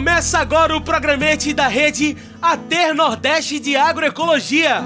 [0.00, 4.82] Começa agora o programete da rede Ater Nordeste de Agroecologia.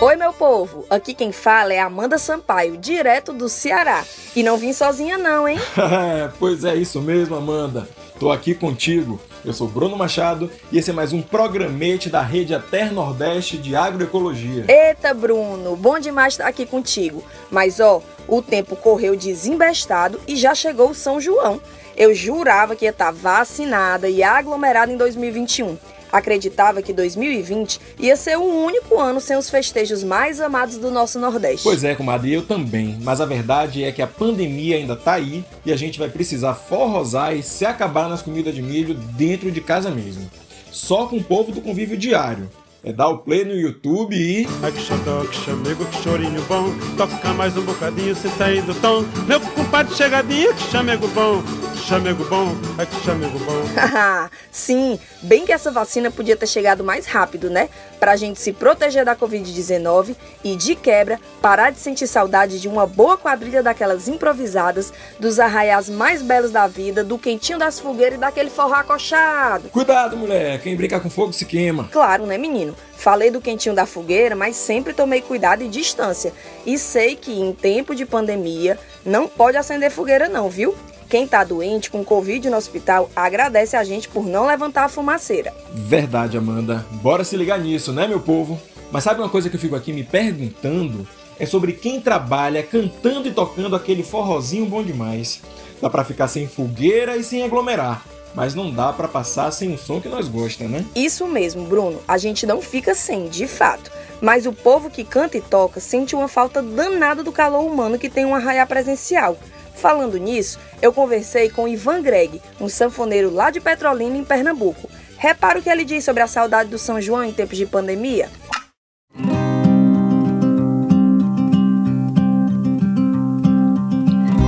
[0.00, 0.86] Oi, meu povo!
[0.88, 4.02] Aqui quem fala é Amanda Sampaio, direto do Ceará.
[4.34, 5.58] E não vim sozinha, não, hein?
[6.40, 7.86] pois é, isso mesmo, Amanda.
[8.18, 9.20] Tô aqui contigo.
[9.44, 13.76] Eu sou Bruno Machado e esse é mais um programete da Rede Ater Nordeste de
[13.76, 14.64] Agroecologia.
[14.66, 17.22] Eita, Bruno, bom demais estar aqui contigo.
[17.50, 21.60] Mas ó, o tempo correu desembestado e já chegou o São João.
[21.94, 25.76] Eu jurava que ia estar vacinada e aglomerada em 2021
[26.16, 31.18] acreditava que 2020 ia ser o único ano sem os festejos mais amados do nosso
[31.18, 31.62] Nordeste.
[31.62, 32.98] Pois é, comadre, eu também.
[33.02, 36.54] Mas a verdade é que a pandemia ainda tá aí e a gente vai precisar
[36.54, 40.28] forrosar e se acabar nas comidas de milho dentro de casa mesmo.
[40.70, 42.48] Só com o povo do convívio diário.
[42.84, 44.46] É dar o play no YouTube e.
[44.62, 46.72] Ai que xodó, que chamego, que chorinho bom.
[46.96, 49.04] Toca mais um bocadinho sem sair do tom.
[49.26, 51.42] Meu compadre chegadinho, que chamego bom
[51.86, 52.48] chamego bom,
[52.78, 53.62] é que chamego bom.
[54.50, 57.68] Sim, bem que essa vacina podia ter chegado mais rápido, né?
[58.00, 62.86] Pra gente se proteger da Covid-19 e, de quebra, parar de sentir saudade de uma
[62.86, 68.20] boa quadrilha daquelas improvisadas, dos arraiais mais belos da vida, do quentinho das fogueiras e
[68.20, 69.68] daquele forró acochado.
[69.68, 71.88] Cuidado, mulher, quem brinca com fogo se queima.
[71.92, 72.74] Claro, né, menino?
[72.96, 76.32] Falei do quentinho da fogueira, mas sempre tomei cuidado e distância.
[76.64, 80.74] E sei que em tempo de pandemia não pode acender fogueira não, viu?
[81.08, 85.54] Quem está doente com Covid no hospital agradece a gente por não levantar a fumaceira.
[85.72, 86.84] Verdade, Amanda.
[87.02, 88.60] Bora se ligar nisso, né, meu povo?
[88.90, 91.06] Mas sabe uma coisa que eu fico aqui me perguntando?
[91.38, 95.42] É sobre quem trabalha cantando e tocando aquele forrozinho bom demais.
[95.80, 98.02] Dá para ficar sem fogueira e sem aglomerar
[98.36, 100.84] mas não dá para passar sem um som que nós gostamos, né?
[100.94, 101.98] Isso mesmo, Bruno.
[102.06, 103.90] A gente não fica sem, de fato.
[104.20, 108.10] Mas o povo que canta e toca sente uma falta danada do calor humano que
[108.10, 109.38] tem um arraiar presencial.
[109.76, 114.88] Falando nisso, eu conversei com Ivan Greg, um sanfoneiro lá de Petrolina, em Pernambuco.
[115.18, 118.28] Repara o que ele diz sobre a saudade do São João em tempos de pandemia.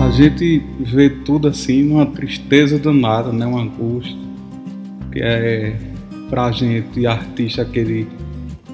[0.00, 3.46] A gente vê tudo assim numa tristeza danada, né?
[3.46, 4.16] Uma angústia.
[5.12, 5.76] Que é
[6.30, 8.08] pra gente, artista, aquele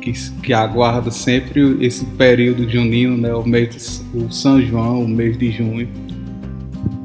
[0.00, 3.34] que, que aguarda sempre esse período junino, né?
[3.34, 5.88] O mês, o São João, o mês de junho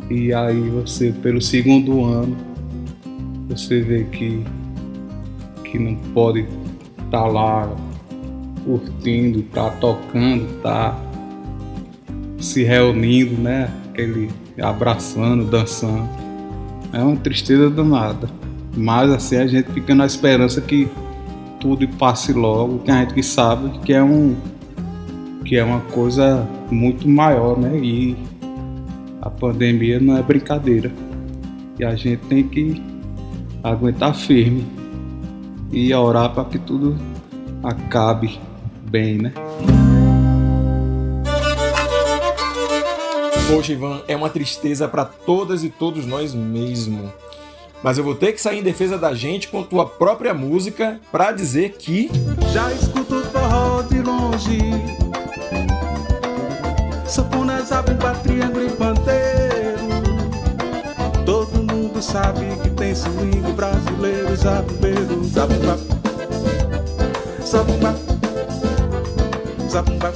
[0.09, 2.35] e aí você, pelo segundo ano,
[3.47, 4.43] você vê que,
[5.63, 6.41] que não pode
[6.97, 7.75] estar tá lá
[8.65, 10.97] curtindo, tá tocando, tá
[12.39, 13.71] se reunindo, né?
[13.89, 16.09] Aquele abraçando, dançando.
[16.91, 18.29] É uma tristeza danada.
[18.75, 20.87] Mas assim a gente fica na esperança que
[21.59, 24.35] tudo passe logo, que a gente sabe que é um
[25.43, 27.77] que é uma coisa muito maior, né?
[27.77, 28.15] E
[29.21, 30.91] a pandemia não é brincadeira.
[31.77, 32.81] E a gente tem que
[33.63, 34.65] aguentar firme
[35.71, 36.97] e orar para que tudo
[37.63, 38.39] acabe
[38.89, 39.33] bem, né?
[43.49, 47.11] Poxa, Ivan, é uma tristeza para todas e todos nós mesmo.
[47.83, 51.31] Mas eu vou ter que sair em defesa da gente com tua própria música para
[51.31, 52.09] dizer que.
[52.51, 53.68] Já escuto forró
[62.89, 65.77] tem swing brasileiro Zabumbeiro, zabumba
[67.45, 67.95] Zabumba
[69.69, 70.13] Zabumba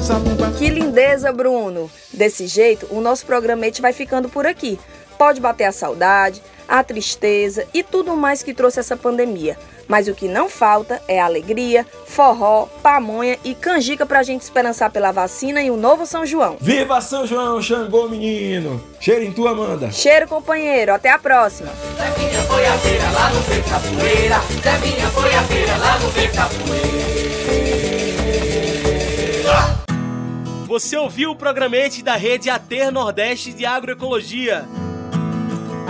[0.00, 1.90] Zabumba Que lindeza, Bruno!
[2.12, 4.78] Desse jeito, o nosso programete vai ficando por aqui.
[5.18, 9.58] Pode bater a saudade, a tristeza e tudo mais que trouxe essa pandemia.
[9.88, 15.10] Mas o que não falta é alegria, forró, pamonha e canjica pra gente esperançar pela
[15.10, 16.56] vacina e o novo São João.
[16.60, 18.80] Viva São João, Xangô menino!
[19.00, 19.90] Cheiro em tu, Amanda!
[19.90, 21.72] Cheiro, companheiro, até a próxima!
[21.98, 26.32] Devinha foi a feira lá no Feira Capoeira, Devinha foi a feira lá no Feira
[26.32, 27.00] Capoeira.
[30.68, 34.68] Você ouviu o programete da Rede Ater Nordeste de Agroecologia.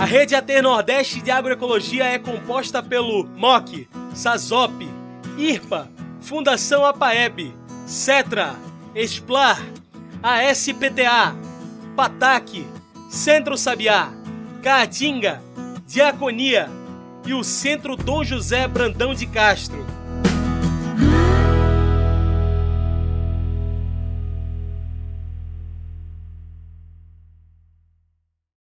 [0.01, 4.89] A Rede AT Nordeste de Agroecologia é composta pelo MOC, SASOP,
[5.37, 7.53] IRPA, Fundação APAEB,
[7.85, 8.55] CETRA,
[8.95, 9.61] ESPLAR,
[10.23, 11.35] ASPTA,
[11.95, 12.65] PATAC,
[13.11, 14.11] Centro Sabiá,
[14.63, 15.39] Caatinga,
[15.85, 16.67] Diaconia
[17.23, 19.85] e o Centro Dom José Brandão de Castro.